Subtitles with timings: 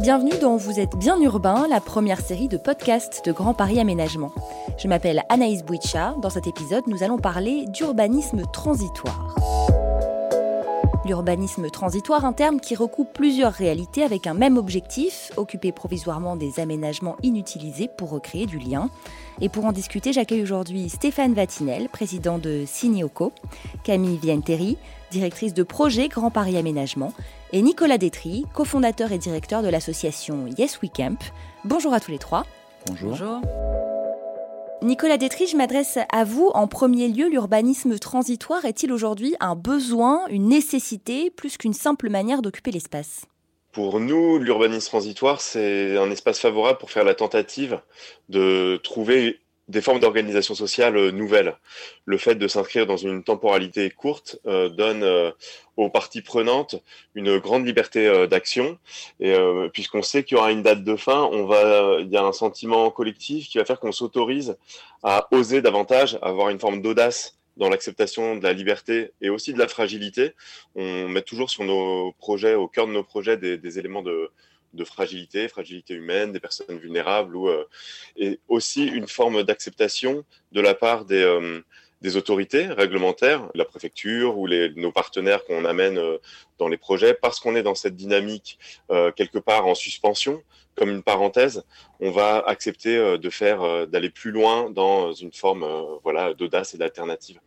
[0.00, 4.30] Bienvenue dans Vous êtes bien urbain, la première série de podcasts de Grand Paris Aménagement.
[4.78, 6.14] Je m'appelle Anaïs Bouicha.
[6.22, 9.34] Dans cet épisode, nous allons parler d'urbanisme transitoire.
[11.08, 16.60] L'urbanisme transitoire, un terme qui recoupe plusieurs réalités avec un même objectif, occuper provisoirement des
[16.60, 18.90] aménagements inutilisés pour recréer du lien.
[19.40, 23.32] Et pour en discuter, j'accueille aujourd'hui Stéphane Vatinel, président de Signeoco,
[23.84, 24.76] Camille Vienteri,
[25.10, 27.14] directrice de projet Grand Paris Aménagement,
[27.54, 31.18] et Nicolas Détry, cofondateur et directeur de l'association Yes We Camp.
[31.64, 32.44] Bonjour à tous les trois.
[32.86, 33.12] Bonjour.
[33.12, 33.40] Bonjour.
[34.80, 36.50] Nicolas Détry, je m'adresse à vous.
[36.54, 42.42] En premier lieu, l'urbanisme transitoire est-il aujourd'hui un besoin, une nécessité, plus qu'une simple manière
[42.42, 43.26] d'occuper l'espace?
[43.72, 47.80] Pour nous, l'urbanisme transitoire, c'est un espace favorable pour faire la tentative
[48.28, 51.56] de trouver des formes d'organisation sociale euh, nouvelles.
[52.06, 55.30] Le fait de s'inscrire dans une temporalité courte euh, donne euh,
[55.76, 56.76] aux parties prenantes
[57.14, 58.78] une grande liberté d'action.
[59.20, 59.32] Et
[59.72, 62.32] puisqu'on sait qu'il y aura une date de fin, on va, il y a un
[62.32, 64.56] sentiment collectif qui va faire qu'on s'autorise
[65.04, 69.52] à oser davantage, à avoir une forme d'audace dans l'acceptation de la liberté et aussi
[69.52, 70.32] de la fragilité.
[70.74, 74.32] On met toujours sur nos projets, au cœur de nos projets, des, des éléments de,
[74.72, 77.64] de fragilité, fragilité humaine, des personnes vulnérables, ou, euh,
[78.16, 81.60] et aussi une forme d'acceptation de la part des, euh,
[82.00, 86.18] des autorités réglementaires, la préfecture ou les, nos partenaires qu'on amène euh,
[86.58, 88.58] dans les projets, parce qu'on est dans cette dynamique
[89.16, 90.42] quelque part en suspension,
[90.74, 91.64] comme une parenthèse,
[92.00, 95.64] on va accepter de faire, d'aller plus loin dans une forme,
[96.02, 97.38] voilà, d'audace et d'alternative.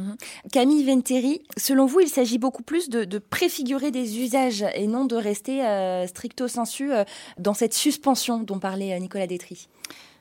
[0.00, 0.16] Mhm.
[0.52, 5.16] Camille Venteri, selon vous, il s'agit beaucoup plus de, préfigurer des usages et non de
[5.16, 7.04] rester euh, stricto sensu euh,
[7.38, 9.68] dans cette suspension dont parlait euh, Nicolas Détry?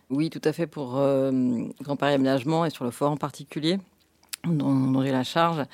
[0.10, 3.78] Oui, tout à fait pour Grand Paris Aménagement et sur le fort en particulier,
[4.44, 5.66] dont j'ai la charge.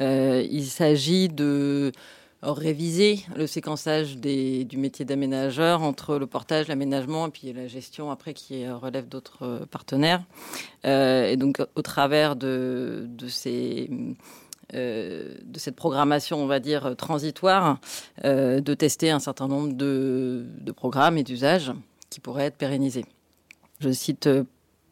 [0.00, 1.92] il s'agit de
[2.42, 8.34] réviser le séquençage du métier d'aménageur entre le portage, l'aménagement et puis la gestion après
[8.34, 10.24] qui relève d'autres euh, partenaires.
[10.84, 13.86] Euh, et donc au travers euh, de cette
[15.76, 17.78] programmation, on va dire, transitoire,
[18.24, 21.72] de tester un certain nombre de, de programmes et d'usages
[22.10, 23.04] qui pourraient être pérennisés.
[23.80, 24.28] Je cite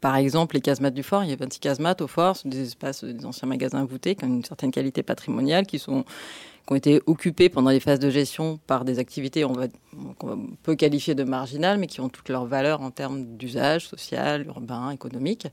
[0.01, 1.25] par exemple les casemates du fort.
[1.25, 4.15] Il y a 26 casemates au fort, ce sont des espaces, des anciens magasins voûtés
[4.15, 6.05] qui ont une certaine qualité patrimoniale, qui sont
[6.67, 9.67] qui ont été occupés pendant les phases de gestion par des activités va,
[10.19, 14.47] qu'on peut qualifier de marginales, mais qui ont toutes leurs valeurs en termes d'usage social,
[14.47, 15.47] urbain, économique.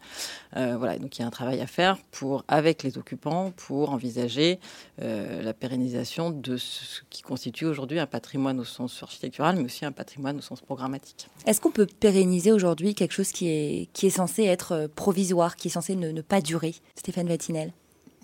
[0.55, 3.91] Euh, voilà, donc il y a un travail à faire pour, avec les occupants pour
[3.91, 4.59] envisager
[5.01, 9.85] euh, la pérennisation de ce qui constitue aujourd'hui un patrimoine au sens architectural, mais aussi
[9.85, 11.27] un patrimoine au sens programmatique.
[11.45, 15.69] Est-ce qu'on peut pérenniser aujourd'hui quelque chose qui est, qui est censé être provisoire, qui
[15.69, 17.73] est censé ne, ne pas durer Stéphane Vatinel?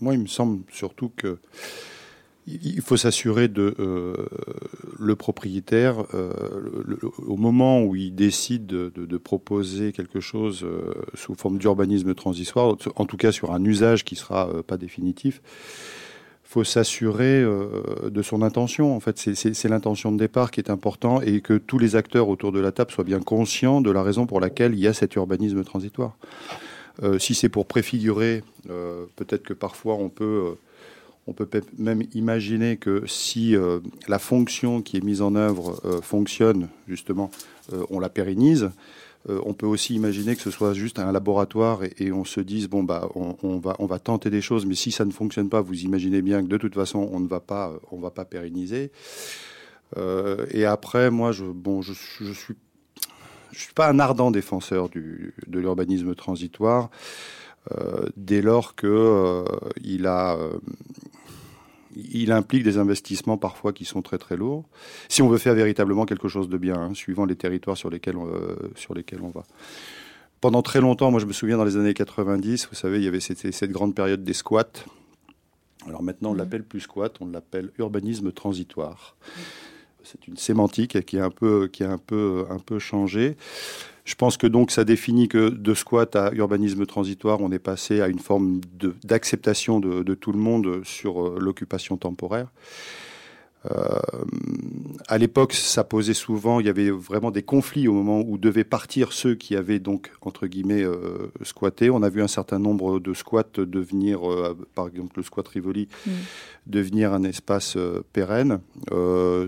[0.01, 1.39] Moi, il me semble surtout que
[2.46, 4.16] il faut s'assurer de euh,
[5.00, 6.31] le propriétaire euh,
[7.18, 13.06] au moment où il décide de, proposer quelque chose euh, sous forme d'urbanisme transitoire, en
[13.06, 15.42] tout cas sur un usage qui sera pas définitif.
[16.44, 18.96] Faut s'assurer de son intention.
[18.96, 22.52] En fait, c'est l'intention de départ qui est important et que tous les acteurs autour
[22.52, 25.16] de la table soient bien conscients de la raison pour laquelle il y a cet
[25.16, 26.16] urbanisme transitoire.
[27.18, 28.44] si c'est pour préfigurer,
[29.16, 30.58] peut-être que parfois on peut
[31.28, 31.47] on peut
[31.78, 37.31] même imaginer que si euh, la fonction qui est mise en œuvre euh, fonctionne, justement,
[37.72, 38.72] euh, on la pérennise.
[39.29, 42.83] on peut aussi imaginer que ce soit juste un laboratoire et, on se dise bon
[42.83, 46.44] bah on, va tenter des choses, mais si ça ne fonctionne pas, vous imaginez bien
[46.44, 48.91] que de toute façon on ne va pas pérenniser.
[50.51, 52.57] et après, moi, je bon je, suis
[53.53, 56.89] je suis pas un ardent défenseur de l'urbanisme transitoire.
[58.17, 59.45] dès lors que
[59.81, 60.38] il a
[61.96, 64.66] il implique des investissements parfois qui sont très très lourds.
[65.09, 68.18] Si on veut faire véritablement quelque chose de bien, hein, suivant les territoires sur lesquels,
[68.18, 69.44] on, euh, sur lesquels on va.
[70.42, 73.08] Pendant très longtemps, moi je me souviens dans les années 90, vous savez, il y
[73.08, 74.86] avait cette, cette grande période des squats.
[75.88, 76.38] Alors maintenant, on mmh.
[76.38, 79.16] l'appelle plus squat, on l'appelle urbanisme transitoire.
[80.04, 83.38] C'est une sémantique qui a un peu, qui a un peu, un peu changé.
[84.05, 88.01] Je pense que donc ça définit que de squat à urbanisme transitoire, on est passé
[88.01, 88.59] à une forme
[89.03, 92.47] d'acceptation de, de, tout le monde sur euh, l'occupation temporaire.
[93.71, 94.00] Euh,
[95.07, 98.63] à l'époque, ça posait souvent, il y avait vraiment des conflits au moment où devaient
[98.63, 101.89] partir ceux qui avaient donc, entre guillemets, euh, squatté.
[101.89, 105.88] On a vu un certain nombre de squats devenir, euh, par exemple le squat Rivoli,
[106.06, 106.12] mm.
[106.68, 107.77] devenir un espace
[108.12, 108.60] pérenne.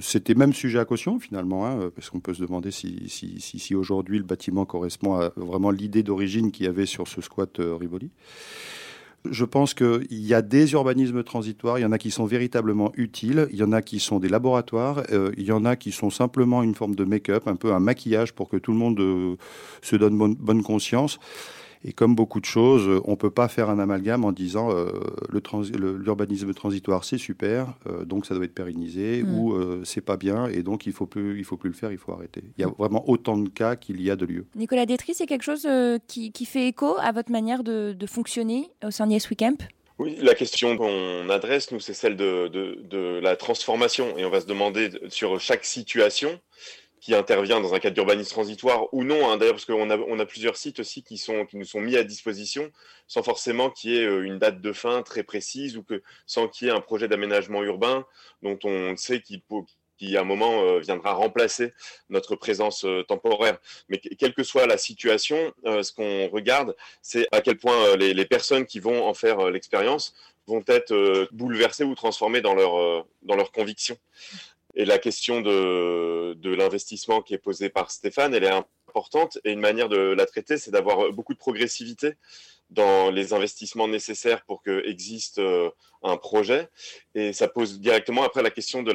[0.02, 3.60] C'était même sujet à caution finalement, hein, parce qu'on peut se demander si, si, si,
[3.60, 7.60] si aujourd'hui le bâtiment correspond à vraiment l'idée d'origine qu'il y avait sur ce squat
[7.60, 8.12] Rivoli.
[9.32, 12.92] Je pense qu'il y a des urbanismes transitoires, il y en a qui sont véritablement
[12.96, 15.92] utiles, il y en a qui sont des laboratoires, euh, il y en a qui
[15.92, 19.00] sont simplement une forme de make-up, un peu un maquillage pour que tout le monde
[19.00, 19.36] euh,
[19.82, 21.20] se donne bonne conscience.
[21.88, 24.92] Et comme beaucoup de choses, on ne peut pas faire un amalgame en disant euh,
[25.30, 29.38] l'urbanisme transitoire c'est super, euh, donc ça doit être pérennisé, mm.
[29.38, 31.92] ou euh, c'est pas bien et donc il faut plus, il faut plus le faire,
[31.92, 32.42] il faut arrêter.
[32.58, 34.48] Il y a vraiment autant de cas qu'il y a de lieux.
[34.56, 35.68] Nicolas Détry, c'est quelque chose
[36.08, 39.58] qui, fait écho à votre manière de, fonctionner au sein d'Yes Weekend?
[39.98, 44.18] Oui, la question qu'on adresse, nous, c'est celle de, de, la transformation.
[44.18, 46.40] Et on va se demander sur chaque situation,
[47.06, 50.58] qui intervient dans un cadre d'urbanisme transitoire ou non, hein, d'ailleurs, parce qu'on a, plusieurs
[50.58, 52.72] sites aussi qui, sont, nous sont mis à disposition
[53.06, 56.48] sans forcément qu'il y ait euh, une date de fin très précise ou que sans
[56.48, 58.08] qu'il y ait un projet d'aménagement urbain
[58.42, 59.44] dont on sait qu'il
[60.00, 61.74] qui à un moment euh, viendra remplacer
[62.10, 63.60] notre présence euh, temporaire.
[63.88, 68.26] Mais quelle que soit la situation, ce qu'on regarde, c'est à quel point les, les,
[68.26, 70.16] personnes qui vont en faire l'expérience
[70.48, 73.98] vont être bouleversées ou transformées dans leur, dans leurs convictions.
[74.76, 79.38] Et la question de, l'investissement qui est posée par Stéphane, elle est importante.
[79.44, 82.16] Et une manière de la traiter, c'est d'avoir beaucoup de progressivité
[82.70, 85.70] dans les investissements nécessaires pour que existe euh,
[86.04, 86.68] un projet.
[87.14, 88.92] Et ça pose directement après la question de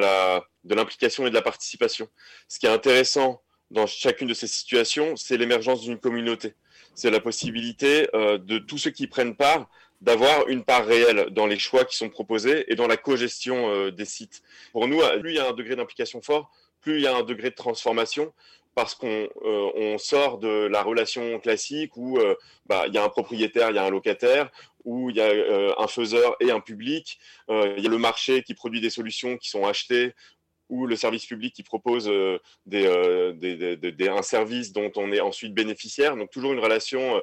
[0.74, 2.08] l'implication et de la participation.
[2.48, 6.54] Ce qui est intéressant dans chacune de ces situations, c'est l'émergence d'une communauté.
[6.94, 11.46] C'est la possibilité euh, de tous ceux qui prennent part d'avoir une part réelle dans
[11.46, 14.42] les choix qui sont proposés et dans la co-gestion euh, des sites.
[14.72, 16.50] Pour nous, plus il y a un degré d'implication fort,
[16.80, 18.32] plus il y a un degré de transformation,
[18.74, 22.34] parce qu'on euh, on sort de la relation classique où euh,
[22.66, 24.50] bah, il y a un propriétaire, il y a un locataire,
[24.84, 25.28] où il y a
[25.78, 27.18] un faiseur et un public,
[27.50, 30.14] il y a le marché qui produit des solutions qui sont achetées,
[30.70, 32.10] ou le service public qui propose
[32.64, 36.16] des, des, un service dont on est ensuite bénéficiaire.
[36.16, 37.20] Donc toujours une relation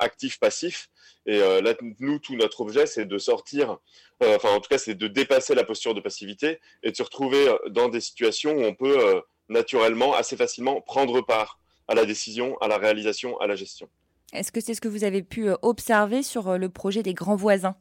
[0.00, 0.88] actif-passif.
[1.26, 3.78] Et euh, là, nous, tout notre objet, c'est de sortir,
[4.22, 7.02] euh, enfin, en tout cas, c'est de dépasser la posture de passivité et de se
[7.02, 11.58] retrouver euh, dans des situations où on peut naturellement, assez facilement, prendre part
[11.88, 13.88] à la décision, à la réalisation, à la gestion.
[14.32, 17.76] Est-ce que c'est ce que vous avez pu observer sur le projet des grands voisins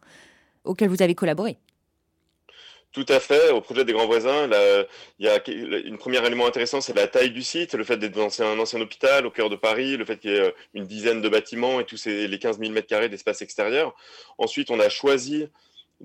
[0.66, 1.58] auquel vous avez collaboré?
[2.94, 3.50] Tout à fait.
[3.50, 4.48] Au projet des grands voisins,
[5.20, 8.14] il y a une première élément intéressant, c'est la taille du site, le fait d'être
[8.14, 10.86] dans un ancien hôpital au cœur de Paris, le fait qu'il y ait euh, une
[10.86, 13.96] dizaine de bâtiments et tous les 15 000 mètres carrés d'espace extérieur.
[14.38, 15.48] Ensuite, on a choisi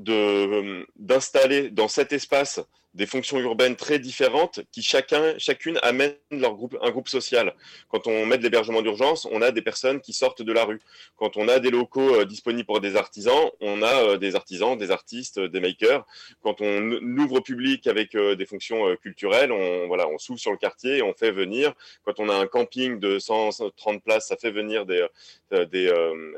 [0.09, 2.61] euh, d'installer dans cet espace
[2.99, 7.55] des fonctions urbaines très différentes qui chacun, chacune amène leur groupe, un groupe social.
[7.89, 10.81] Quand on met de l'hébergement d'urgence, on a des personnes qui sortent de la rue.
[11.17, 14.77] Quand on a des locaux euh, disponibles pour des artisans, on a euh, des artisans,
[14.77, 16.05] des artistes, des makers.
[16.43, 20.59] Quand on ouvre public avec euh, des fonctions culturelles, on, voilà, on s'ouvre sur le
[20.59, 21.75] quartier et on fait venir.
[22.03, 25.07] Quand on a un camping de 130 places, ça fait venir des,
[25.53, 25.93] des,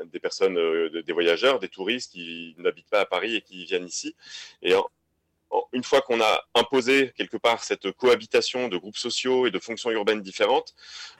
[0.05, 0.55] des personnes,
[0.91, 4.15] des voyageurs, des touristes qui n'habitent pas à Paris et qui viennent ici.
[4.61, 4.75] Et
[5.73, 9.91] une fois qu'on a imposé quelque part cette cohabitation de groupes sociaux et de fonctions
[9.91, 10.73] urbaines différentes,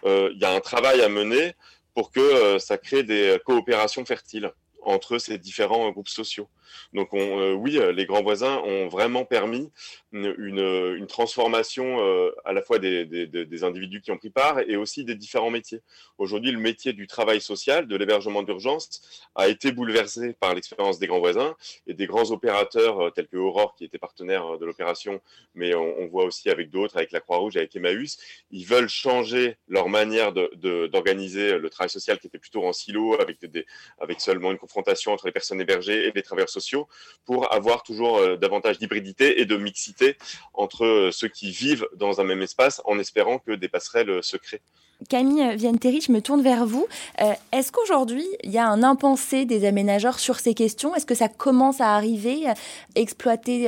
[0.06, 1.54] euh, il y a un travail à mener
[1.94, 4.52] pour que euh, ça crée des coopérations fertiles
[4.84, 6.48] entre ces différents groupes sociaux.
[6.94, 9.72] Donc euh, oui, euh, les grands voisins ont vraiment permis
[10.12, 15.16] une, transformation euh, à la fois des, individus qui ont pris part et aussi des
[15.16, 15.82] différents métiers.
[16.18, 19.02] Aujourd'hui, le métier du travail social, de l'hébergement d'urgence,
[19.36, 21.56] a été bouleversé par l'expérience des grands voisins
[21.88, 25.22] et des grands opérateurs tels que Aurore, qui était partenaire de l'opération,
[25.54, 28.18] mais on, voit aussi avec d'autres, avec la Croix-Rouge, avec Emmaüs,
[28.52, 33.38] ils veulent changer leur manière d'organiser le travail social qui était plutôt en silo, avec,
[34.00, 36.88] avec seulement une confrontation entre les personnes hébergées et les travailleurs sociaux
[37.26, 40.18] pour avoir toujours euh, davantage d'hybridité et de mixité
[40.54, 44.38] entre euh, ceux qui vivent dans un même espace en espérant que des passerelles se
[44.38, 44.62] créent.
[45.10, 46.88] Camille Vienne-Terry, je me tourne vers vous.
[47.22, 50.96] Euh, est-ce qu'aujourd'hui, il y a un impensé des aménageurs sur ces questions?
[50.96, 52.46] Est-ce que ça commence à arriver,
[52.94, 53.68] exploiter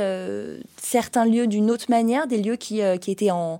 [0.78, 3.60] certains lieux d'une autre manière, des lieux qui, qui étaient, en,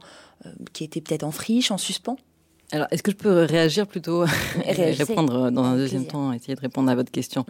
[0.74, 2.18] qui étaient peut-être en friche, en suspens?
[2.72, 4.26] Alors, est-ce que je peux réagir plutôt
[4.66, 7.46] et répondre dans un deuxième temps, essayer de répondre à votre question.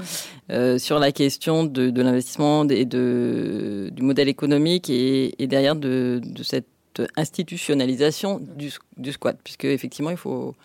[0.52, 5.78] Euh, sur la question de, de l'investissement et de, du modèle économique et, et derrière
[5.78, 6.68] de, de, cette
[7.16, 10.56] institutionnalisation du, du, squat, puisque effectivement, il faut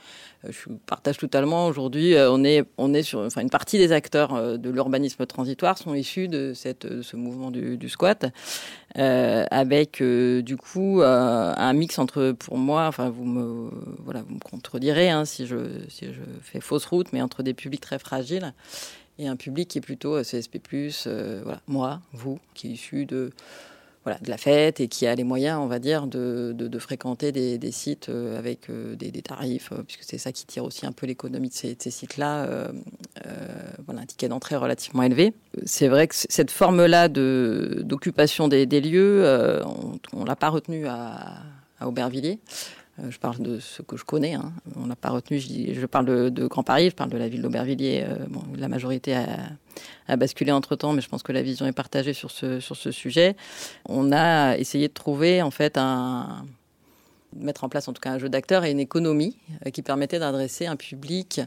[0.44, 1.66] je partage totalement.
[1.66, 5.26] Aujourd'hui, euh, on est, on est sur, enfin, une partie des acteurs euh, de l'urbanisme
[5.26, 8.26] transitoire sont issus de ce mouvement du, squat,
[8.96, 13.70] euh, avec du coup un mix entre, pour moi, enfin, vous me,
[14.04, 15.56] voilà, vous me contredirez hein, si je,
[15.88, 18.52] si je fais fausse route, mais entre des publics très fragiles
[19.18, 20.60] et un public qui est plutôt CSP+,
[21.42, 23.30] voilà, moi, vous, qui est issu de
[24.20, 27.72] de la fête et qui a les moyens, on va dire, de, de, fréquenter des,
[27.72, 31.06] sites euh, avec euh, des, tarifs, euh, puisque c'est ça qui tire aussi un peu
[31.06, 32.68] l'économie de ces, sites-là,
[33.84, 35.34] voilà, un ticket d'entrée relativement élevé.
[35.64, 39.24] C'est vrai que cette forme-là d'occupation des, lieux,
[40.12, 41.36] on ne l'a pas retenue à,
[41.80, 42.38] à Aubervilliers.
[43.08, 44.34] Je parle de ce que je connais.
[44.34, 44.52] Hein.
[44.76, 45.38] On n'a pas retenu.
[45.38, 46.90] Je, je parle de, Grand Paris.
[46.90, 48.04] Je parle de la ville d'Aubervilliers.
[48.04, 49.26] Euh, bon, la majorité a,
[50.08, 52.76] a basculé entre temps, mais je pense que la vision est partagée sur ce sur
[52.76, 53.36] ce sujet.
[53.86, 56.44] On a essayé de trouver en fait un
[57.36, 59.36] mettre en place en tout cas un jeu d'acteurs et une économie
[59.66, 61.40] euh, qui permettait d'adresser un public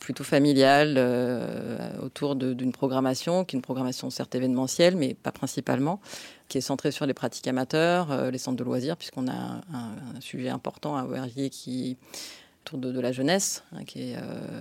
[0.00, 6.00] plutôt familial euh, autour d'une programmation, qui est une programmation certes événementielle, mais pas principalement,
[6.48, 10.20] qui est centrée sur les pratiques amateurs, euh, les centres de loisirs, puisqu'on a un,
[10.20, 11.96] sujet important à Verviers qui
[12.64, 14.16] autour de, la jeunesse, hein, qui est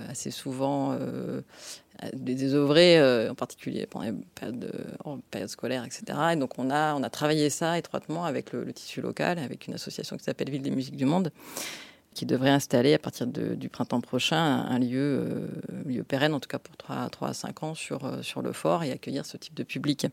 [0.10, 0.98] assez souvent
[2.04, 4.72] euh, désœuvrée, euh, en particulier pendant les périodes,
[5.04, 6.04] en période scolaire, etc.
[6.34, 9.74] Et donc on a, on a travaillé ça étroitement avec le, tissu local, avec une
[9.74, 11.32] association qui s'appelle Ville des musiques du monde,
[12.14, 15.48] qui devrait installer à partir de, du printemps prochain un, lieu, euh,
[15.86, 18.84] lieu pérenne, en tout cas pour 3, 3 à 5 ans, sur, sur le fort
[18.84, 20.08] et accueillir ce type de public.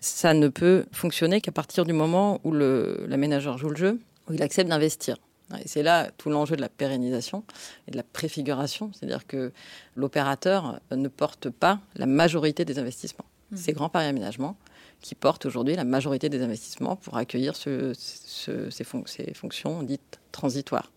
[0.00, 4.42] Ça ne peut fonctionner qu'à partir du moment où l'aménageur joue le jeu, où il
[4.42, 5.16] accepte d'investir.
[5.58, 7.44] Et c'est là tout l'enjeu de la pérennisation
[7.88, 9.52] et de la préfiguration, c'est-à-dire que
[9.96, 13.24] l'opérateur ne porte pas la majorité des investissements.
[13.50, 13.56] Mmh.
[13.56, 14.56] C'est Grand Paris Aménagement
[15.00, 19.82] qui porte aujourd'hui la majorité des investissements pour accueillir ce, ce, ces, fon ces fonctions
[19.82, 20.90] dites transitoires.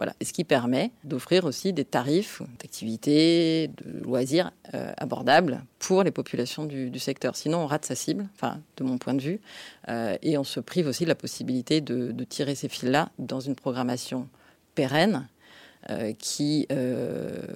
[0.00, 0.14] Voilà.
[0.18, 6.10] Et ce qui permet d'offrir aussi des tarifs d'activités, de loisirs euh, abordables pour les
[6.10, 7.36] populations du, du, secteur.
[7.36, 9.40] Sinon, on rate sa cible, enfin, de mon point de vue,
[9.90, 13.40] euh, et on se prive aussi de la possibilité de, de tirer ces fils-là dans
[13.40, 14.26] une programmation
[14.74, 15.28] pérenne.
[15.88, 16.66] Euh, qui,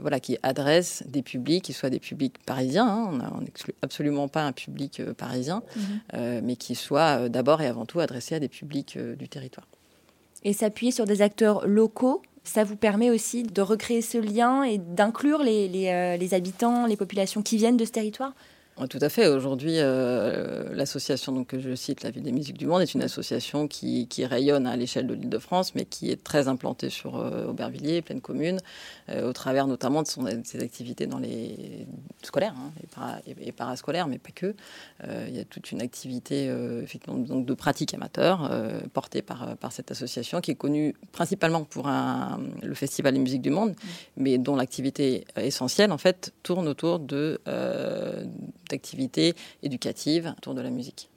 [0.01, 4.43] voilà, qui adresse des publics, qui soient des publics parisiens, hein, on n'exclut absolument pas
[4.45, 5.81] un public parisien, mmh.
[6.15, 9.67] euh, mais qui soit d'abord et avant tout adressé à des publics du territoire.
[10.43, 14.79] Et s'appuyer sur des acteurs locaux ça vous permet aussi de recréer ce lien et
[14.79, 18.35] d'inclure les, euh, habitants, les populations qui viennent de ce territoire?
[18.89, 19.29] Tout à fait.
[19.29, 23.69] Aujourd'hui, euh, l'association que je cite, la Ville des musiques du monde, est une association
[23.69, 28.03] qui, qui rayonne à l'échelle de l'Île-de-France, mais qui est très implantée sur euh, Aubervilliers,
[28.03, 28.59] pleine commune,
[29.11, 31.87] euh, au travers notamment de, son, de, ses activités dans les
[32.23, 34.55] scolaires hein, et, para, et, et, parascolaires, mais pas que.
[35.29, 36.47] Il y a toute une activité
[36.83, 38.51] effectivement donc de pratique amateur
[38.93, 43.43] portée par, par cette association, qui est connue principalement pour un, le Festival des musiques
[43.43, 43.75] du monde, mmh.
[44.17, 47.41] mais dont l'activité essentielle en fait tourne autour de
[48.75, 51.09] d'activités éducatives autour de la musique.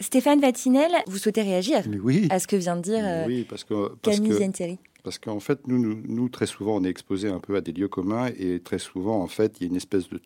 [0.00, 2.26] Stéphane Vatinel, vous souhaitez réagir oui.
[2.30, 5.40] à ce que vient de dire euh, oui, parce que, parce Camille Zentieri Parce qu'en
[5.40, 8.30] fait, nous, nous, nous, très souvent, on est exposé un peu à des lieux communs
[8.36, 10.20] et très souvent, en fait, il y a une espèce de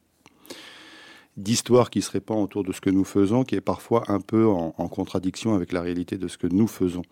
[1.36, 4.46] d'histoire qui se répand autour de ce que nous faisons, qui est parfois un peu
[4.46, 7.02] en, en contradiction avec la réalité de ce que nous faisons.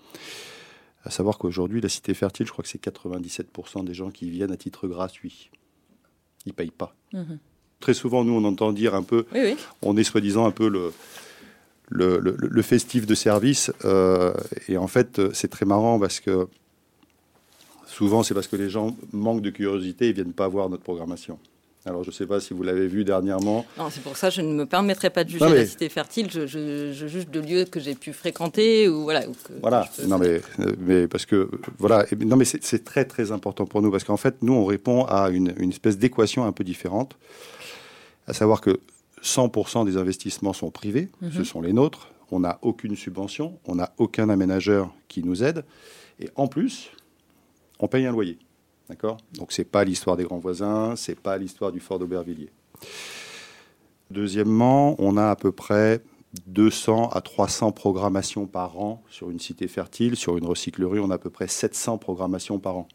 [1.03, 4.53] À savoir qu'aujourd'hui, la Cité Fertile, je crois que c'est 97% des gens qui viennent
[4.53, 5.51] à titre gratuit.
[6.47, 6.95] Ils ne payent pas.
[7.13, 7.39] -hmm
[7.83, 9.57] très souvent, nous, on entend dire un peu, oui, oui.
[9.83, 10.93] on est soi-disant un peu le,
[11.91, 13.71] le, le, le festif de service.
[13.85, 14.33] Euh,
[14.69, 16.49] et en fait, c'est très marrant parce que
[17.87, 21.39] souvent, c'est parce que les gens manquent de curiosité et viennent pas voir notre programmation.
[21.85, 23.67] Alors, je ne sais pas si vous l'avez vu dernièrement.
[23.77, 25.57] Non, c'est pour ça que je ne me permettrai pas de juger non, mais...
[25.57, 26.29] la cité fertile.
[26.31, 29.29] Je, je, je, juge de lieux que j'ai pu fréquenter ou voilà.
[29.29, 29.89] Ou que, voilà.
[29.97, 30.41] Que non, mais,
[30.79, 32.07] mais parce que voilà.
[32.21, 35.31] Non, mais c'est très très important pour nous parce qu'en fait, nous, on répond à
[35.31, 37.17] une, une espèce d'équation un peu différente,
[38.27, 38.81] à savoir que
[39.23, 41.31] 100% des investissements sont privés, mmh.
[41.33, 42.09] ce sont les nôtres.
[42.31, 45.65] On n'a aucune subvention, on n'a aucun aménageur qui nous aide,
[46.19, 46.91] et en plus,
[47.79, 48.39] on paye un loyer.
[48.89, 49.19] D'accord?
[49.35, 52.51] Donc, ce n'est pas l'histoire des grands voisins, ce n'est pas l'histoire du fort d'Aubervilliers.
[54.11, 56.03] Deuxièmement, on a à peu près
[56.47, 60.17] 200 à 300 programmations par an sur une cité fertile.
[60.17, 62.89] Sur une recyclerie, on a à peu près 700 programmations par an.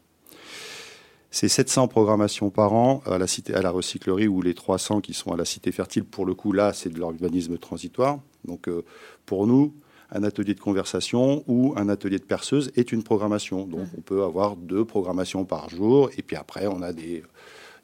[1.30, 5.12] Ces 700 programmations par an à la, cité, à la recyclerie ou les 300 qui
[5.12, 8.18] sont à la cité fertile, pour le coup, là, c'est de l'urbanisme transitoire.
[8.44, 8.82] Donc, euh,
[9.26, 9.74] pour nous,
[10.10, 13.66] un atelier de conversation ou un atelier de perceuse est une programmation.
[13.66, 13.96] Donc, mmh.
[13.98, 16.10] on peut avoir deux programmations par jour.
[16.16, 17.22] Et puis après, on a des,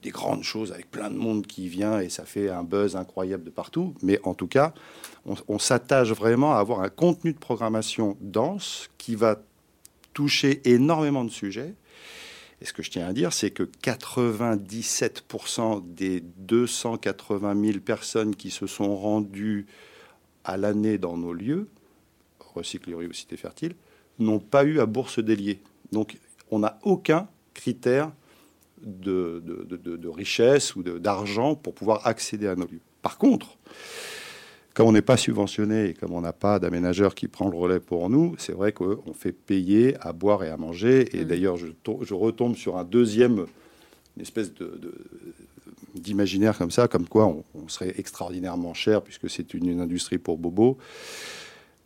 [0.03, 3.45] des grandes choses avec plein de monde qui vient et ça fait un buzz incroyable
[3.45, 3.95] de partout.
[4.03, 4.73] Mais en tout cas,
[5.27, 9.39] on, on s'attache vraiment à avoir un contenu de programmation dense qui va
[10.15, 11.75] toucher énormément de sujets.
[12.65, 18.51] Et ce que je tiens à dire, c'est que 97% des 280 000 personnes qui
[18.51, 19.67] se sont rendues
[20.45, 21.69] à l'année dans nos lieux
[22.55, 23.75] recyclerie ou cité fertile,
[24.19, 25.61] n'ont pas eu à bourse délier.
[25.93, 26.19] Donc
[26.51, 28.13] on n'a aucun critère
[28.83, 32.81] de, richesse ou d'argent pour pouvoir accéder à nos lieux.
[33.03, 33.59] Par contre,
[34.75, 37.79] Comme on n'est pas subventionné et comme on n'a pas d'aménageur qui prend le relais
[37.79, 41.17] pour nous, c'est vrai qu'on fait payer à boire et à manger.
[41.17, 41.29] Et mmh.
[41.29, 41.69] d'ailleurs, je,
[42.03, 43.47] je, retombe sur un deuxième,
[44.17, 44.81] une espèce de,
[45.95, 50.77] d'imaginaire comme ça, comme quoi on, serait extraordinairement cher puisque c'est une, industrie pour bobos.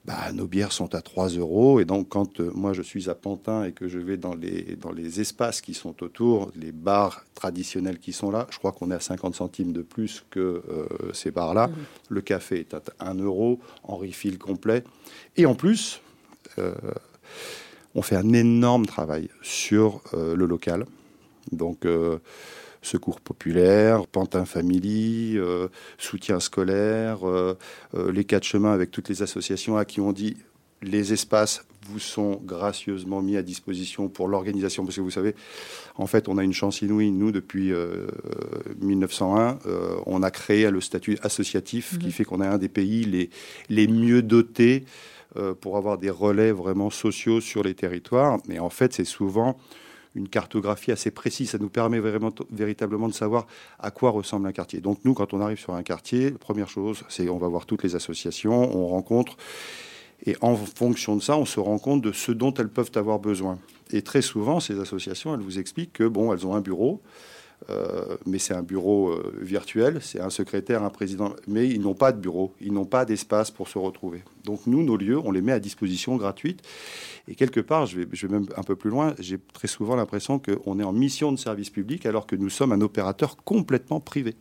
[0.09, 1.81] Bah, nos bières sont à 3 euros.
[1.81, 4.75] Et donc, quand euh, moi je suis à Pantin et que je vais dans les,
[4.77, 8.91] dans les espaces qui sont autour, les bars traditionnels qui sont là, je crois qu'on
[8.91, 11.67] est à 50 centimes de plus que euh, ces bars-là.
[11.67, 11.75] Mmh.
[12.09, 14.83] Le café est à 1 euro, en refill complet.
[15.37, 16.01] Et en plus,
[16.59, 16.73] euh,
[17.95, 20.87] on fait un énorme travail sur le local.
[21.53, 21.87] Donc,
[22.83, 25.69] Secours populaire, Pantin Family, euh,
[25.99, 27.57] soutien scolaire, euh,
[27.95, 30.37] euh, les quatre chemins avec toutes les associations à qui on dit
[30.81, 34.85] les espaces vous sont gracieusement mis à disposition pour l'organisation.
[34.85, 35.35] Parce que vous savez,
[35.97, 37.11] en fait, on a une chance inouïe.
[37.11, 37.73] Nous, depuis
[38.81, 39.59] 1901,
[40.07, 42.13] on a créé le statut associatif qui mhm.
[42.13, 43.31] fait qu'on est un des pays les,
[43.71, 44.85] les mieux dotés
[45.61, 48.39] pour avoir des relais vraiment sociaux sur les territoires.
[48.47, 49.57] Mais en fait, c'est souvent
[50.15, 51.51] une cartographie assez précise.
[51.51, 53.47] Ça nous permet vraiment, véritablement de savoir
[53.79, 54.81] à quoi ressemble un quartier.
[54.81, 57.83] Donc nous, quand on arrive sur un quartier, première chose, c'est on va voir toutes
[57.83, 59.37] les associations, on rencontre,
[60.27, 63.19] et en fonction de ça, on se rend compte de ce dont elles peuvent avoir
[63.19, 63.59] besoin.
[63.91, 67.01] Et très souvent, ces associations, elles vous expliquent que bon, elles ont un bureau.
[67.71, 71.95] Euh, mais c'est un bureau euh, virtuel, c'est un secrétaire, un président, mais ils n'ont
[71.95, 74.23] pas de bureau, ils n'ont pas d'espace pour se retrouver.
[74.45, 76.63] Donc nous, nos lieux, on les met à disposition gratuite.
[77.27, 79.97] Et quelque part, je vais, je vais même un peu plus loin, j'ai très souvent
[79.97, 84.01] l'impression qu'on est en mission de service public alors que nous sommes un opérateur complètement
[84.01, 84.35] privé.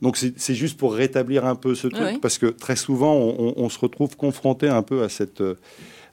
[0.00, 3.78] Donc c'est juste pour rétablir un peu ce truc, parce que très souvent, on, se
[3.78, 5.40] retrouve confronté un peu à cette,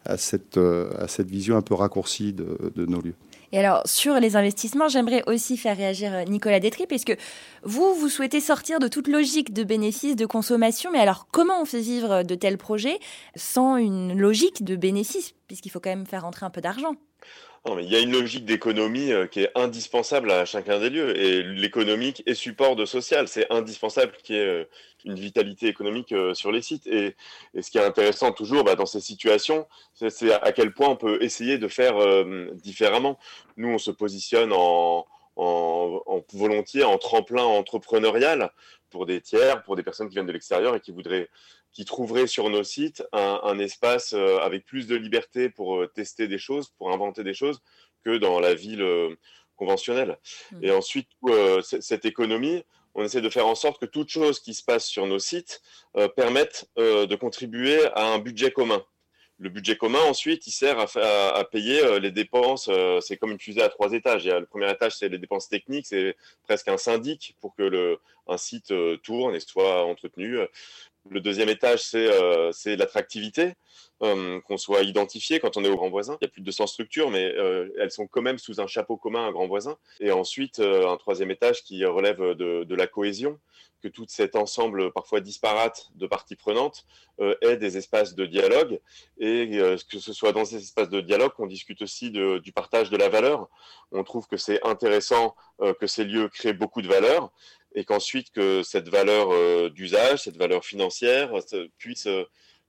[0.05, 3.15] à cette, à cette vision un peu raccourcie de, de nos lieux.
[3.51, 7.15] Et alors, sur les investissements, j'aimerais aussi faire réagir euh, Nicolas Détry, puisque
[7.63, 10.91] vous, vous souhaitez sortir de toute logique de bénéfice, de consommation.
[10.91, 12.99] Mais alors, comment on fait vivre de tels projets
[13.35, 16.95] sans une logique de bénéfice, puisqu'il faut quand même faire rentrer un peu d'argent
[17.77, 21.17] il y a une logique d'économie euh, qui est indispensable à chacun des lieux.
[21.17, 23.27] Et l'économique est support de social.
[23.27, 24.63] C'est indispensable qu'il y ait euh,
[25.05, 26.87] une vitalité économique euh, sur les sites.
[26.87, 27.15] Et,
[27.59, 31.21] ce qui est intéressant toujours bah, dans ces situations, c'est à quel point on peut
[31.21, 31.95] essayer de faire
[32.53, 33.19] différemment.
[33.57, 35.05] Nous, on se positionne en,
[35.35, 38.51] en, volontiers, en tremplin entrepreneurial
[38.89, 41.29] pour des tiers, pour des personnes qui viennent de l'extérieur et qui voudraient,
[41.71, 46.27] qui trouveraient sur nos sites un, espace euh, avec plus de liberté pour euh, tester
[46.27, 47.61] des choses, pour inventer des choses
[48.03, 49.15] que dans la ville euh,
[49.55, 50.17] conventionnelle.
[50.51, 50.63] Mmh.
[50.63, 51.09] Et ensuite,
[51.81, 52.63] cette économie,
[52.95, 55.61] on essaie de faire en sorte que toute chose qui se passe sur nos sites
[56.15, 58.81] permette de contribuer à un budget commun.
[59.41, 62.67] Le budget commun, ensuite, il sert à, payer euh, les dépenses.
[62.67, 64.25] Euh, c'est comme une fusée à trois étages.
[64.25, 67.55] Il y a, le premier étage, c'est les dépenses techniques, c'est presque un syndic pour
[67.55, 70.39] que le, un site euh, tourne et soit entretenu.
[71.09, 73.53] Le deuxième étage, c'est l'attractivité.
[74.01, 76.17] Euh, qu'on soit identifié quand on est au grand voisin.
[76.21, 78.67] Il y a plus de 200 structures, mais euh, elles sont quand même sous un
[78.67, 79.75] chapeau commun, un grand voisin.
[79.99, 83.37] Et ensuite, euh, un troisième étage qui relève de, la cohésion,
[83.81, 86.85] que tout cet ensemble parfois disparate de parties prenantes
[87.41, 88.79] ait des espaces de dialogue
[89.19, 89.57] et
[89.89, 93.07] que ce soit dans ces espaces de dialogue qu'on discute aussi du partage de la
[93.07, 93.47] valeur.
[93.91, 95.33] On trouve que c'est intéressant
[95.79, 97.31] que ces lieux créent beaucoup de valeur
[97.75, 101.31] et qu'ensuite que cette valeur d'usage, cette valeur financière
[101.77, 102.07] puisse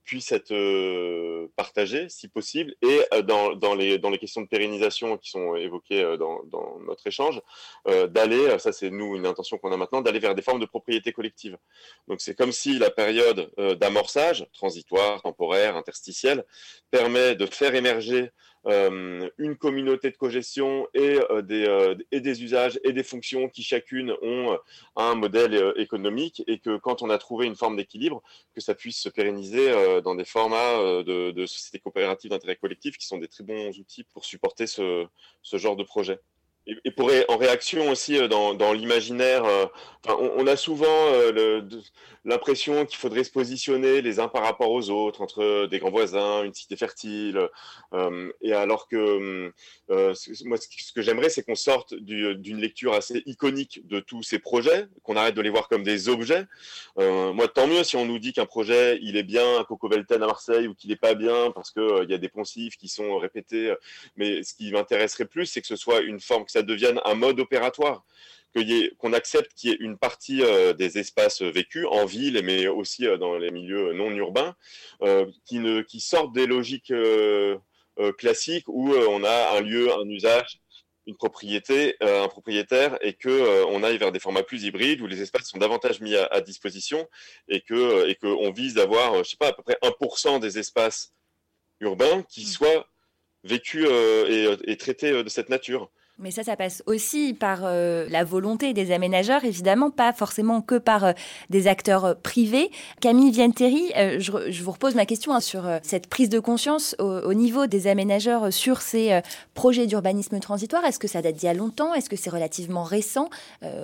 [0.03, 4.47] puisse être euh, partagé, si possible, et euh, dans, dans, les, dans les questions de
[4.47, 7.41] pérennisation qui sont évoquées euh, dans, dans notre échange,
[7.85, 11.11] d'aller, ça c'est nous une intention qu'on a maintenant, d'aller vers des formes de propriété
[11.11, 11.57] collective.
[12.07, 16.45] Donc c'est comme si la période d'amorçage, transitoire, temporaire, interstitielle,
[16.89, 18.29] permet de faire émerger euh,
[18.65, 23.63] une communauté de cogestion et, euh, des, euh, et des usages et des fonctions qui
[23.63, 24.57] chacune ont
[24.95, 28.21] un modèle économique et que quand on a trouvé une forme d'équilibre,
[28.53, 33.17] que ça puisse se pérenniser dans des formats de, sociétés coopératives d'intérêt collectif qui sont
[33.17, 35.07] des très bons outils pour supporter ce
[35.43, 36.19] genre de projet.
[36.67, 39.65] Et, pour, en réaction aussi euh, dans, l'imaginaire, euh,
[40.07, 41.61] on, a souvent euh,
[42.23, 46.43] l'impression qu'il faudrait se positionner les uns par rapport aux autres, entre des grands voisins,
[46.43, 47.49] une cité fertile.
[48.41, 49.51] et alors que
[50.45, 54.87] moi, ce que j'aimerais, c'est qu'on sorte d'une lecture assez iconique de tous ces projets,
[55.03, 56.45] qu'on arrête de les voir comme des objets.
[56.97, 60.17] moi, tant mieux si on nous dit qu'un projet, il est bien à Coco à
[60.17, 63.73] Marseille ou qu'il n'est pas bien parce qu'il y a des poncifs qui sont répétés.
[64.15, 67.39] Mais ce qui m'intéresserait plus, c'est que ce soit une forme ça devienne un mode
[67.39, 68.05] opératoire,
[68.97, 73.07] qu'on accepte qu'il y ait une partie euh, des espaces vécus en ville, mais aussi
[73.07, 74.55] euh, dans les milieux non urbains,
[75.03, 76.93] euh, qui, ne, qui sortent des logiques
[78.17, 80.59] classiques où on a un lieu, un usage
[81.07, 85.21] une propriété, un propriétaire, et que on aille vers des formats plus hybrides où les
[85.21, 87.07] espaces sont davantage mis à, disposition
[87.47, 91.11] et que et qu'on vise d'avoir, je sais pas, à peu près 1% des espaces
[91.79, 92.45] urbains qui mmh.
[92.45, 92.87] soient
[93.43, 95.91] vécus et, et, traités de cette nature.
[96.21, 100.77] Mais ça, ça passe aussi par euh, la volonté des aménageurs, évidemment, pas forcément que
[100.77, 101.13] par euh,
[101.49, 102.69] des acteurs euh, privés.
[102.99, 107.65] Camille Vienteri, je, vous repose ma question hein, sur cette prise de conscience au, niveau
[107.65, 109.21] des aménageurs sur ces
[109.53, 110.85] projets d'urbanisme transitoire.
[110.85, 111.93] Est-ce que ça date d'il y a longtemps?
[111.93, 113.29] Est-ce que c'est relativement récent?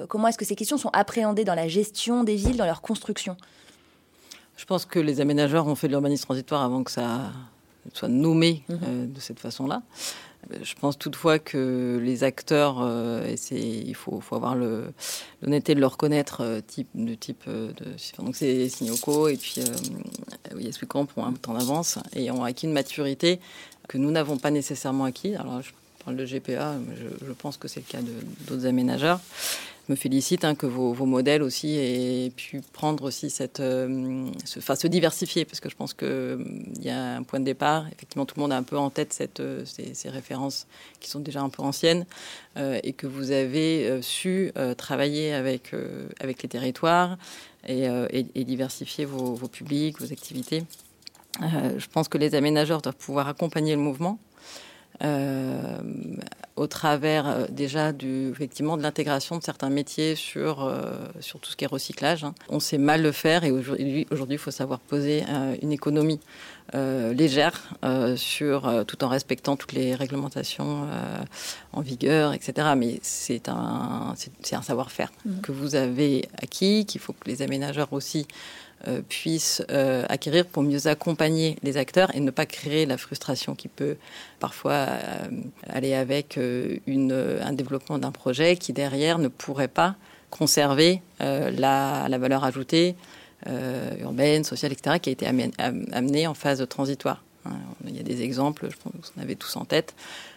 [0.08, 3.38] Comment est-ce que ces questions sont appréhendées dans la gestion des villes, dans leur construction?
[4.58, 7.32] Je pense que les aménageurs ont fait de l'urbanisme transitoire avant que ça
[7.94, 8.76] soit nommé mmh.
[9.14, 9.82] de cette façon-là.
[10.62, 16.62] Je pense toutefois que les acteurs, euh, il faut, avoir l'honnêteté de le reconnaître, euh,
[16.66, 19.62] type, de type euh, de, donc c'est Signoco et puis
[20.88, 23.40] Camp ont un temps d'avance et ont acquis une maturité
[23.90, 25.36] que nous n'avons pas nécessairement acquis.
[25.36, 25.72] Alors je
[26.06, 28.00] parle de GPA, je, je pense que c'est le cas
[28.48, 29.20] d'autres aménageurs
[29.90, 35.46] me félicite hein, que vos, modèles aussi aient pu prendre aussi cette, euh, se, diversifier,
[35.46, 36.44] parce que je pense qu'il euh,
[36.82, 37.88] y a un point de départ.
[37.92, 40.68] Effectivement, tout le monde a un peu en tête euh, ces, références
[41.00, 42.06] qui sont déjà un peu anciennes,
[42.84, 45.74] et que vous avez su travailler avec,
[46.24, 47.18] les territoires
[47.68, 50.64] et, et, diversifier vos, vos, publics, vos activités.
[51.40, 54.18] je pense que les aménageurs doivent pouvoir accompagner le mouvement
[55.04, 55.78] euh,
[56.56, 61.52] au travers euh, déjà du, effectivement de l'intégration de certains métiers sur, euh, sur tout
[61.52, 62.24] ce qui est recyclage.
[62.24, 62.34] Hein.
[62.50, 65.24] On sait mal le faire et aujourd'hui, aujourd'hui il faut savoir poser
[65.62, 66.20] une économie
[66.74, 67.64] légère
[68.18, 70.88] sur, tout en respectant toutes les réglementations
[71.72, 72.70] en vigueur, etc.
[72.76, 75.42] Mais c'est un, c'est, un savoir-faire mmh.
[75.42, 78.28] que vous avez acquis, qu'il faut que les aménageurs aussi
[78.88, 83.56] euh, puissent euh, acquérir pour mieux accompagner les acteurs et ne pas créer la frustration
[83.56, 83.98] qui peut
[84.40, 85.28] parfois euh,
[85.68, 89.96] aller avec un développement d'un projet qui derrière ne pourrait pas
[90.30, 92.96] conserver la, la, valeur ajoutée
[94.00, 97.24] urbaine, sociale, etc., qui a été amenée en phase transitoire.
[97.88, 99.96] Il y a des exemples, je pense que vous en avez tous en tête,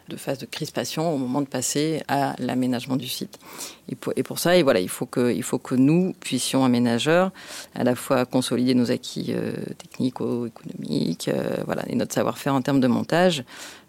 [0.09, 3.39] de phase de crispation au moment de passer à l'aménagement du site.
[3.89, 6.65] Et pour, et pour ça, et voilà, il faut que, il faut que nous puissions
[6.65, 7.33] aménageurs
[7.75, 12.81] à la fois consolider nos acquis euh, technico-économiques, euh, voilà, et notre savoir-faire en termes
[12.81, 13.45] de montage.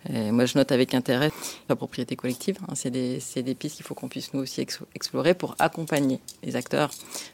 [0.10, 1.32] moi, je note avec intérêt
[1.70, 2.58] la propriété collective.
[2.68, 6.56] Hein, c'est des, des, pistes qu'il faut qu'on puisse nous aussi explorer pour accompagner les
[6.56, 6.92] acteurs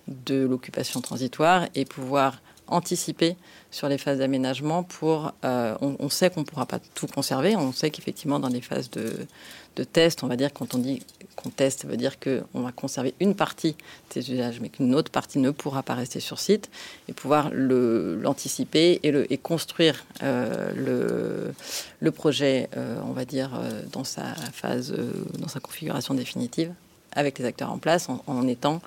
[0.07, 3.35] de l'occupation transitoire et pouvoir anticiper
[3.71, 5.33] sur les phases d'aménagement pour...
[5.43, 7.55] Euh, on, sait qu'on ne pourra pas tout conserver.
[7.55, 11.03] On sait qu'effectivement, dans les phases de, test, on va dire, quand on dit
[11.35, 14.95] qu'on teste, ça veut dire qu'on va conserver une partie de ces usages, mais qu'une
[14.95, 16.69] autre partie ne pourra pas rester sur site,
[17.07, 21.53] et pouvoir l'anticiper et, construire euh, le,
[21.99, 23.51] le, projet, euh, on va dire,
[23.91, 24.95] dans sa phase,
[25.37, 26.73] dans sa configuration définitive
[27.11, 28.81] avec les acteurs en place en, en étant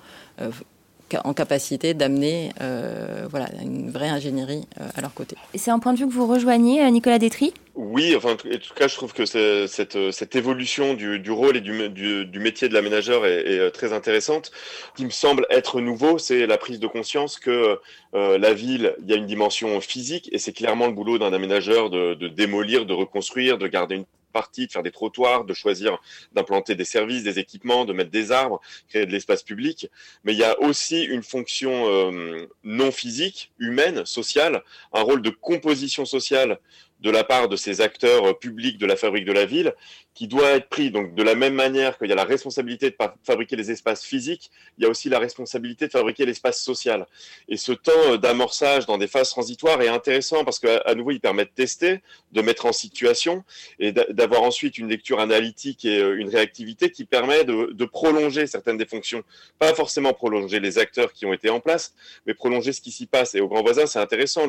[1.23, 5.35] en capacité d'amener euh, voilà, une vraie ingénierie euh, à leur côté.
[5.53, 7.53] Et c'est un point de vue que vous rejoignez, euh, Nicolas Détry?
[7.75, 11.61] Oui, enfin, en tout cas, je trouve que cette, cette évolution du, du, rôle et
[11.61, 14.51] du, du, du métier de l'aménageur est, est, très intéressante.
[14.53, 17.79] Ce qui me semble être nouveau, c'est la prise de conscience que
[18.13, 21.31] euh, la ville, il y a une dimension physique et c'est clairement le boulot d'un
[21.31, 25.53] aménageur de, de démolir, de reconstruire, de garder une partie, de faire des trottoirs, de
[25.53, 25.99] choisir
[26.33, 29.89] d'implanter des services, des équipements, de mettre des arbres, créer de l'espace public.
[30.23, 34.63] Mais il y a aussi une fonction euh, non physique, humaine, sociale,
[34.93, 36.59] un rôle de composition sociale
[37.01, 39.73] de la part de ces acteurs publics de la fabrique de la ville
[40.13, 40.91] qui doit être pris.
[40.91, 44.51] Donc, de la même manière qu'il y a la responsabilité de fabriquer les espaces physiques,
[44.77, 47.07] il y a aussi la responsabilité de fabriquer l'espace social.
[47.47, 51.45] Et ce temps d'amorçage dans des phases transitoires est intéressant parce qu'à nouveau, il permet
[51.45, 52.01] de tester,
[52.33, 53.43] de mettre en situation
[53.79, 58.77] et d'avoir ensuite une lecture analytique et euh, une réactivité qui permet de, prolonger certaines
[58.77, 59.23] des fonctions.
[59.59, 61.93] Pas forcément prolonger les acteurs qui ont été en place,
[62.25, 63.35] mais prolonger ce qui s'y passe.
[63.35, 64.45] Et au Grand Voisin, c'est intéressant.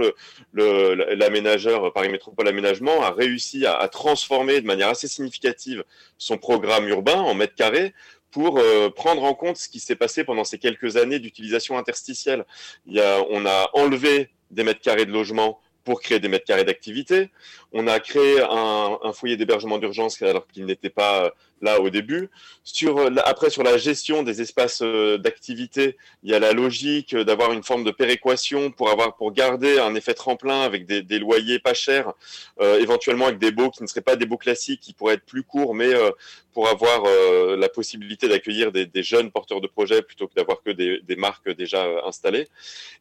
[0.54, 5.84] L'aménageur le, Paris Métropole Aménagement a réussi à, à transformer de manière assez significative
[6.18, 7.94] son programme urbain en mètres carrés
[8.30, 12.44] pour euh, prendre en compte ce qui s'est passé pendant ces quelques années d'utilisation interstitielle.
[12.86, 16.46] Il y a, on a enlevé des mètres carrés de logement pour créer des mètres
[16.46, 17.30] carrés d'activité.
[17.72, 22.28] On a créé un, un foyer d'hébergement d'urgence alors qu'il n'était pas là au début.
[22.64, 27.52] Sur, après, sur la gestion des espaces euh, d'activité, il y a la logique d'avoir
[27.52, 31.74] une forme de péréquation pour avoir, pour garder un effet tremplin avec des, loyers pas
[31.74, 32.12] chers,
[32.60, 35.24] euh, éventuellement avec des baux qui ne seraient pas des baux classiques, qui pourraient être
[35.24, 36.10] plus courts, mais euh,
[36.52, 40.70] pour avoir euh, la possibilité d'accueillir des, jeunes porteurs de projets plutôt que d'avoir que
[40.70, 42.48] des, marques déjà installées.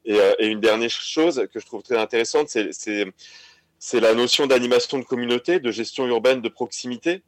[0.06, 5.60] Et, une dernière chose que je trouve très intéressante, c'est la notion d'animation de communauté,
[5.60, 7.24] de gestion urbaine de proximité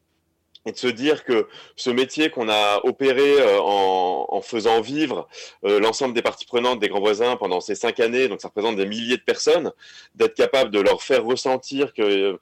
[0.65, 5.27] et de se dire que ce métier qu'on a opéré euh, en, faisant vivre
[5.63, 8.75] euh, l'ensemble des parties prenantes des grands voisins pendant ces cinq années, donc ça représente
[8.75, 9.71] des milliers de personnes,
[10.15, 12.37] d'être capable de leur faire ressentir que euh,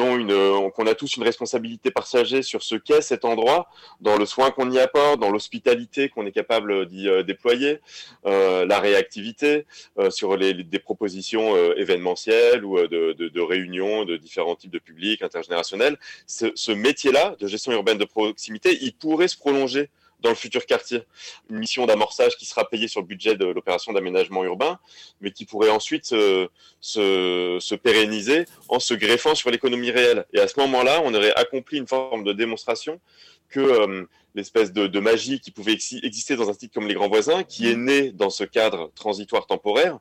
[0.00, 3.68] ont une, qu'on a tous une responsabilité partagée sur ce qu'est cet endroit,
[4.00, 7.80] dans le soin qu'on y apporte, dans l'hospitalité qu'on est capable d'y déployer,
[8.24, 9.66] la réactivité
[10.10, 15.96] sur des propositions événementielles ou de, réunions de différents types de publics intergénérationnels.
[16.26, 19.90] Ce, ce métier-là de urbaine de proximité, il pourrait se prolonger
[20.20, 21.02] dans le futur quartier.
[21.50, 24.78] Une mission d'amorçage qui sera payée sur le budget de l'opération d'aménagement urbain,
[25.20, 26.48] mais qui pourrait ensuite se,
[26.80, 30.26] se, pérenniser en se greffant sur l'économie réelle.
[30.32, 33.00] Et à ce moment-là, on aurait accompli une forme de démonstration
[33.48, 37.42] que euh, l'espèce de, magie qui pouvait exister dans un site comme Les Grands Voisins,
[37.42, 39.98] qui est né dans ce cadre transitoire temporaire,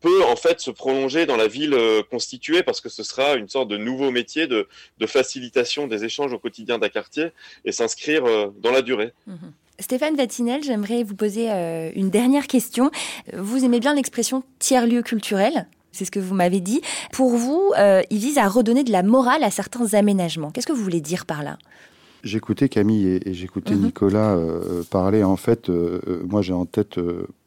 [0.00, 3.48] peut en fait se prolonger dans la ville euh, constituée parce que ce sera une
[3.48, 4.66] sorte de nouveau métier de,
[5.06, 7.28] facilitation des échanges au quotidien d'un quartier
[7.64, 9.12] et s'inscrire euh, dans la durée.
[9.26, 9.52] Mhm.
[9.78, 11.50] Stéphane Vatinel, j'aimerais vous poser
[11.94, 12.90] une dernière question.
[13.34, 16.82] Vous aimez bien l'expression tiers-lieu culturel c'est ce que vous m'avez dit.
[17.10, 17.72] Pour vous,
[18.10, 20.50] il vise à redonner de la morale à certains aménagements.
[20.50, 21.56] Qu'est-ce que vous voulez dire par là?
[22.26, 23.84] J'écoutais Camille et, j'écoutais mhm.
[23.84, 25.22] Nicolas euh, parler.
[25.22, 26.98] En fait, euh, euh, moi j'ai en tête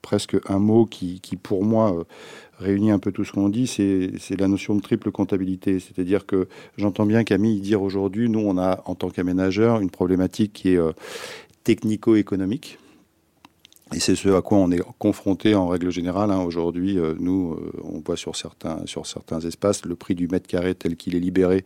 [0.02, 2.06] presque un mot qui, pour moi
[2.60, 5.80] réunit un peu tout ce qu'on dit, c'est la notion de triple comptabilité.
[5.82, 10.54] C'est-à-dire que j'entends bien Camille dire aujourd'hui, nous on a en tant qu'aménageur une problématique
[10.54, 10.80] qui est
[11.66, 12.80] technico-économique.
[13.94, 16.32] Et c'est ce à quoi on est confronté en règle générale.
[16.32, 16.42] Hein.
[16.42, 20.96] Aujourd'hui, nous, on voit sur certains, sur certains espaces le prix du mètre carré tel
[20.96, 21.66] qu'il est libéré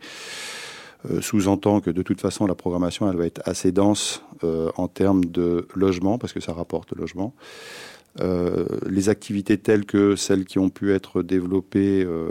[1.20, 5.24] sous-entend que de toute façon la programmation elle va être assez dense euh, en termes
[5.24, 7.34] de logement parce que ça rapporte logement.
[8.20, 12.28] Euh, les activités telles que celles qui ont pu être développées euh,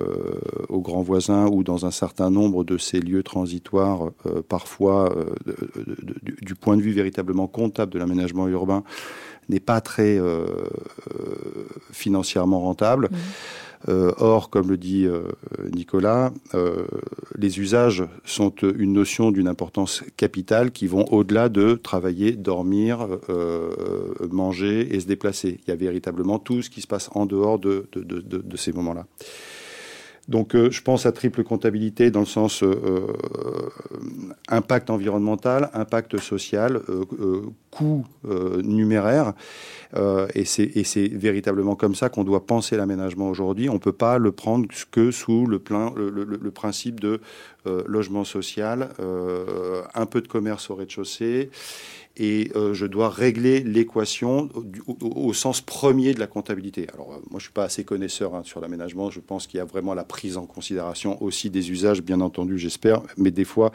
[0.70, 5.14] aux grands voisins ou dans un certain nombre de ces lieux transitoires, euh, parfois
[6.42, 8.84] du point de vue véritablement comptable de l'aménagement urbain,
[9.50, 10.18] n'est pas très
[11.92, 13.10] financièrement rentable.
[13.12, 13.16] Mmh.
[13.90, 15.24] Euh, or, comme le dit euh,
[15.74, 16.86] Nicolas, euh,
[17.38, 23.08] les usages sont une notion d'une importance capitale qui vont au-delà de travailler, dormir,
[24.32, 25.60] manger et se déplacer.
[25.66, 29.06] Il y a véritablement tout ce qui se passe en dehors de, de ces moments-là.
[30.28, 32.64] Donc je pense à triple comptabilité dans le sens
[34.48, 36.82] impact environnemental, impact social,
[37.72, 38.06] coût
[38.64, 39.34] numéraire.
[39.96, 43.70] Euh, et c'est véritablement comme ça qu'on doit penser l'aménagement aujourd'hui.
[43.70, 45.60] On ne peut pas le prendre que sous le,
[46.52, 47.18] principe de euh,
[47.66, 51.50] logement social, euh, un peu de commerce au rez-de-chaussée
[52.16, 54.48] et je dois régler l'équation
[55.02, 56.88] au, sens premier de la comptabilité.
[56.94, 59.10] Alors, moi, je ne suis pas assez connaisseur hein, sur l'aménagement.
[59.10, 62.60] Je pense qu'il y a vraiment la prise en considération aussi des usages, bien entendu,
[62.60, 63.02] j'espère.
[63.18, 63.72] Mais des fois,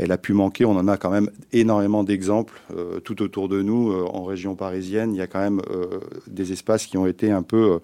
[0.00, 0.64] elle a pu manquer.
[0.64, 3.92] On en a quand même énormément d'exemples euh, tout autour de nous.
[3.92, 7.30] Euh, en région parisienne, il y a quand même euh, des espaces qui ont été
[7.30, 7.80] un peu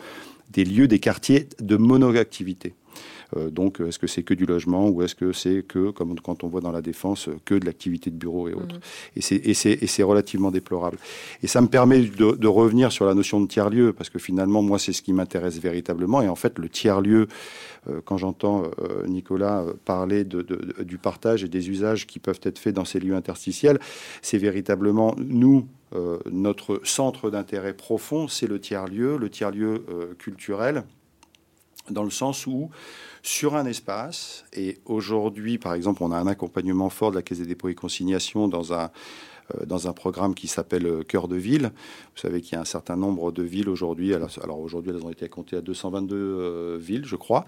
[0.51, 2.75] des lieux, des quartiers de monoactivité.
[3.37, 6.45] Euh, donc, est-ce que c'est que du logement ou est-ce que c'est que, comme quand
[6.45, 9.21] on voit dans la défense, que de l'activité de bureau et autres mmh.
[9.37, 10.99] Et c'est relativement déplorable.
[11.43, 14.79] Et ça me permet de, revenir sur la notion de tiers-lieu, parce que finalement, moi,
[14.79, 16.23] c'est ce qui m'intéresse véritablement.
[16.23, 17.27] Et en fait, le tiers-lieu,
[17.89, 20.43] euh, quand j'entends euh, Nicolas parler de,
[20.83, 23.79] du partage et des usages qui peuvent être faits dans ces lieux interstitiels,
[24.23, 25.67] c'est véritablement nous,
[26.31, 29.85] notre centre d'intérêt profond, c'est le tiers-lieu, le tiers-lieu
[30.19, 30.85] culturel,
[31.91, 32.71] dans le sens où
[33.23, 34.45] sur un espace.
[34.53, 37.75] Et aujourd'hui, par exemple, on a un accompagnement fort de la Caisse des dépôts et
[37.75, 38.91] consignations dans un,
[39.55, 41.73] euh, dans un programme qui s'appelle euh, Cœur de ville.
[42.15, 45.11] Vous savez qu'il y a un certain nombre de villes aujourd'hui, alors, aujourd'hui elles ont
[45.11, 47.45] été comptées à 222 euh, villes, je crois,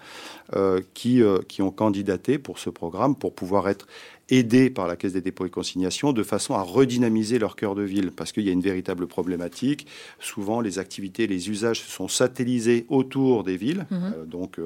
[0.94, 3.86] qui, qui ont candidaté pour ce programme pour pouvoir être
[4.30, 7.82] aidés par la Caisse des dépôts et consignations de façon à redynamiser leur cœur de
[7.82, 9.86] ville, parce qu'il y a une véritable problématique.
[10.20, 13.86] Souvent, les activités, les usages sont satellisés autour des villes.
[13.90, 14.26] Mmh.
[14.26, 14.58] donc,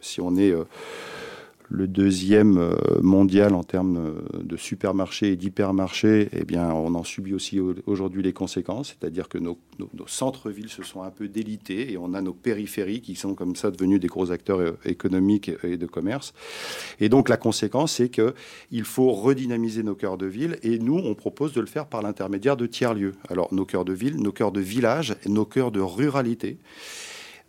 [0.00, 0.64] si on est euh,
[1.70, 7.04] le deuxième euh, mondial en termes euh, de supermarchés et d'hypermarchés, eh bien, on en
[7.04, 8.96] subit aussi aujourd'hui les conséquences.
[8.98, 9.58] C'est-à-dire que nos,
[10.06, 13.70] centres-villes se sont un peu délités et on a nos périphéries qui sont comme ça
[13.70, 16.32] devenus des gros acteurs économiques et de commerce.
[17.00, 21.14] Et donc, la conséquence, c'est qu'il faut redynamiser nos cœurs de ville et nous, on
[21.14, 23.14] propose de le faire par l'intermédiaire de tiers-lieux.
[23.28, 26.58] Alors, nos cœurs de ville, nos cœurs de village, nos cœurs de ruralité.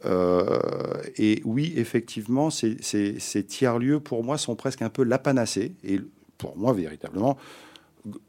[0.06, 0.60] Euh,
[1.18, 2.78] et oui, effectivement, ces,
[3.48, 5.74] tiers-lieux, pour moi, sont presque un peu la panacée.
[5.84, 6.00] Et
[6.38, 7.38] pour moi, véritablement,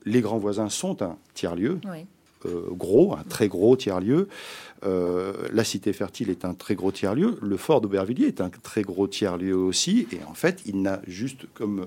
[0.04, 1.80] les grands voisins sont un tiers-lieu.
[2.46, 4.28] Euh, gros, un très gros tiers-lieu.
[4.84, 7.38] Euh, la Cité Fertile est un très gros tiers-lieu.
[7.42, 10.08] Le fort d'Aubervilliers est un très gros tiers-lieu aussi.
[10.12, 11.86] Et en fait, il n'a juste comme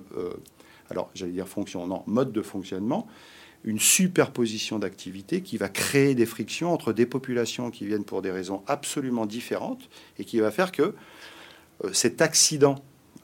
[0.94, 3.08] alors j'allais dire fonction, non, mode de fonctionnement,
[3.64, 8.32] une superposition d'activités qui va créer des frictions entre des populations qui viennent pour des
[8.32, 10.94] raisons absolument différentes et qui va faire que
[11.84, 12.76] euh, cet accident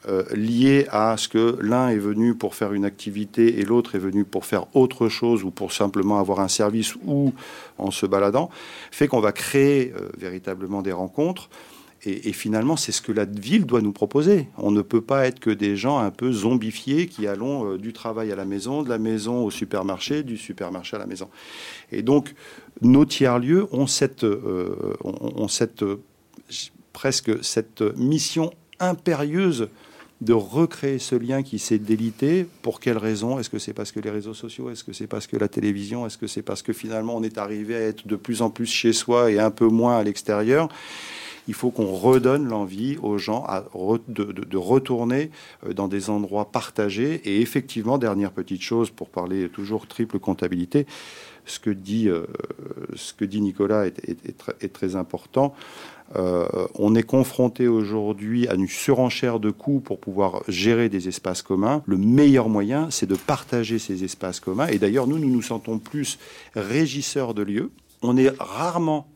[0.07, 3.99] euh, lié à ce que l'un est venu pour faire une activité et l'autre est
[3.99, 7.33] venu pour faire autre chose ou pour simplement avoir un service ou
[7.77, 8.49] en se baladant,
[8.91, 11.49] fait qu'on va créer euh, véritablement des rencontres
[12.05, 14.47] et, finalement, c'est ce que la ville doit nous proposer.
[14.57, 17.91] On ne peut pas être que des gens un peu zombifiés qui allons euh, du
[17.91, 21.29] travail à la maison, de la maison au supermarché, du supermarché à la maison.
[21.91, 22.33] Et donc,
[22.81, 25.83] nos tiers-lieux ont cette, euh, ont cette
[26.93, 29.69] presque cette mission impérieuse
[30.21, 32.45] de recréer ce lien qui s'est délité.
[32.61, 34.69] Pour quelles raisons Est-ce que c'est parce que les réseaux sociaux?
[34.69, 36.05] Est-ce que c'est parce que la télévision?
[36.05, 38.65] Est-ce que c'est parce que finalement on est arrivé à être de plus en plus
[38.65, 40.67] chez soi et un peu moins à l'extérieur?
[41.47, 43.45] Il faut qu'on redonne l'envie aux gens
[44.07, 45.31] de, retourner
[45.65, 47.21] euh, dans des endroits partagés.
[47.25, 50.85] Et effectivement, dernière petite chose, pour parler toujours triple comptabilité,
[51.45, 52.25] ce que dit, euh,
[52.95, 55.53] ce que dit Nicolas est, très, important.
[56.15, 61.41] Euh, on est confronté aujourd'hui à une surenchère de coûts pour pouvoir gérer des espaces
[61.41, 61.83] communs.
[61.85, 64.67] Le meilleur moyen, c'est de partager ces espaces communs.
[64.67, 66.17] Et d'ailleurs, nous, nous nous sentons plus
[66.55, 67.71] régisseurs de lieux.
[68.01, 69.07] On est rarement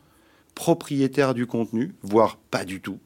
[0.55, 2.99] propriétaire du contenu, voire pas du tout,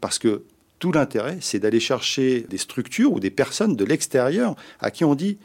[0.00, 0.44] parce que
[0.78, 5.14] tout l'intérêt, c'est d'aller chercher des structures ou des personnes de l'extérieur à qui on
[5.14, 5.38] dit,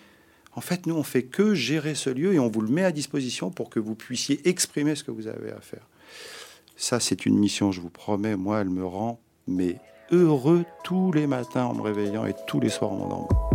[0.54, 2.92] en fait, nous, on fait que gérer ce lieu et on vous le met à
[2.92, 5.88] disposition pour que vous puissiez exprimer ce que vous avez à faire.
[6.76, 9.78] Ça, c'est une mission, je vous promets, moi, elle me rend mais
[10.12, 13.51] heureux tous les matins en me réveillant et tous les soirs en m'endormant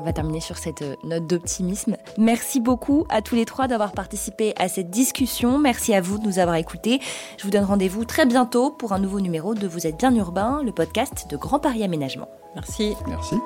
[0.00, 1.96] on va terminer sur cette euh, note d'optimisme.
[2.18, 5.58] Merci beaucoup à tous les trois d'avoir participé à cette discussion.
[5.58, 7.00] Merci à vous de nous avoir écoutés.
[7.38, 10.62] Je vous donne rendez-vous très bientôt pour un nouveau numéro de Vous êtes bien urbain,
[10.64, 12.28] le podcast de Grand Paris Aménagement.
[12.54, 12.94] Merci.
[13.06, 13.36] Merci.